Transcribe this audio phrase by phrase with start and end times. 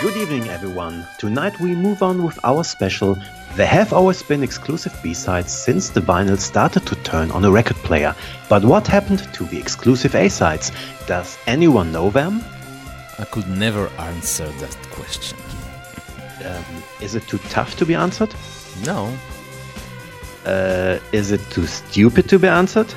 [0.00, 1.04] Good evening, everyone.
[1.18, 3.18] Tonight we move on with our special.
[3.56, 7.78] There have always been exclusive B-sides since the vinyl started to turn on a record
[7.78, 8.14] player.
[8.48, 10.70] But what happened to the exclusive A-sides?
[11.08, 12.44] Does anyone know them?
[13.18, 15.36] I could never answer that question.
[16.44, 16.64] Um,
[17.00, 18.32] is it too tough to be answered?
[18.84, 19.12] No.
[20.46, 22.94] Uh, is it too stupid to be answered?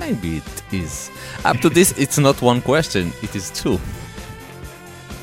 [0.00, 1.10] Maybe it is.
[1.44, 3.78] Up to this, it's not one question, it is two.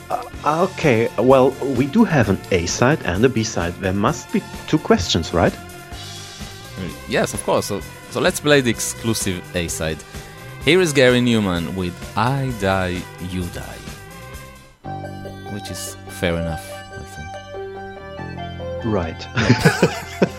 [0.09, 3.73] Uh, uh, okay, well, we do have an A-side and a B-side.
[3.75, 5.53] There must be two questions, right?
[5.53, 7.65] Mm, yes, of course.
[7.65, 7.81] So,
[8.11, 9.97] so let's play the exclusive A side.
[10.63, 13.79] Here is Gary Numan with I Die, You Die.
[15.53, 18.85] Which is fair enough, I think.
[18.85, 19.27] Right.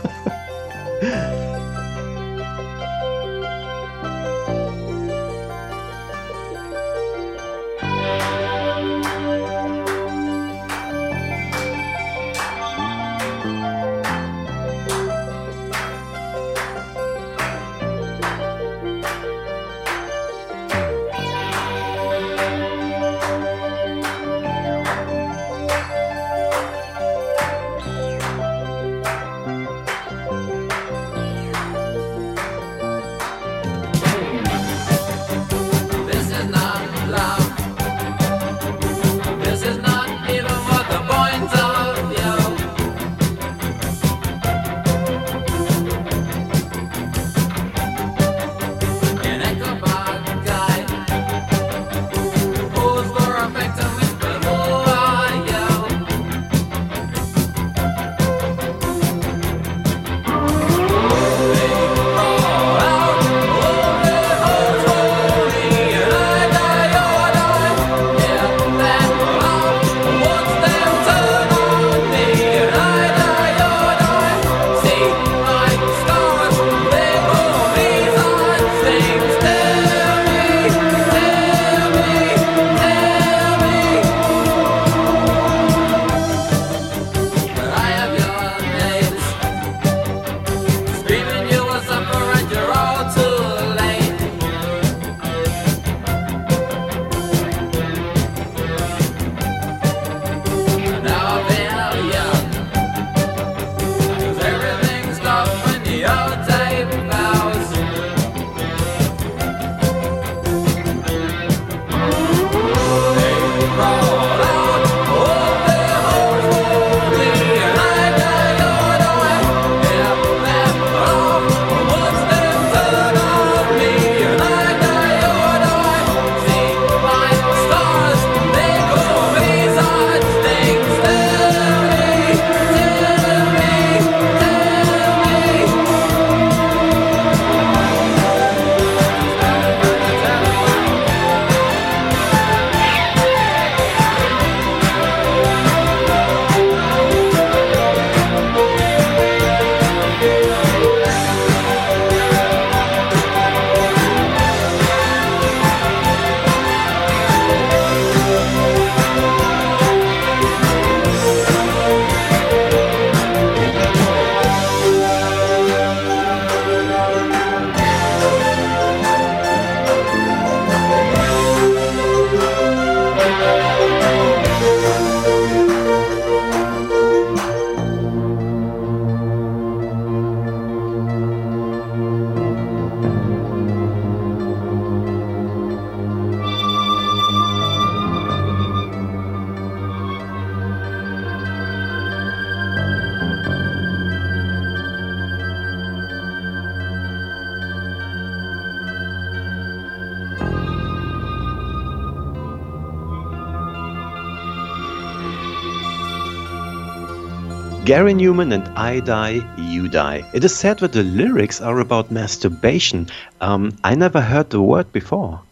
[207.87, 210.29] Gary Numan and I Die, You Die.
[210.35, 213.07] It is said that the lyrics are about masturbation.
[213.41, 215.43] Um, I never heard the word before.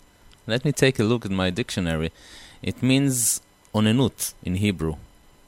[0.49, 2.11] Let me take a look at my dictionary.
[2.61, 3.41] It means
[3.73, 4.97] onenut in Hebrew,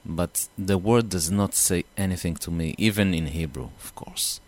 [0.05, 4.41] but the word does not say anything to me, even in Hebrew, of course.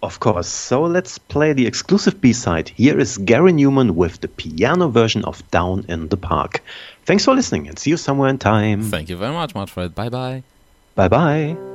[0.00, 0.46] Of course.
[0.46, 2.68] So let's play the exclusive B side.
[2.68, 6.62] Here is Gary Numan with the piano version of Down in the Park.
[7.04, 8.82] Thanks for listening and see you somewhere in time.
[8.84, 9.96] Thank you very much, Manfred.
[9.96, 10.44] Bye bye.
[10.94, 11.73] Bye bye.